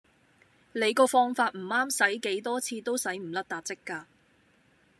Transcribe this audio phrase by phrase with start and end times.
[0.71, 4.07] 你個放法唔啱洗幾多次都洗唔甩撻漬架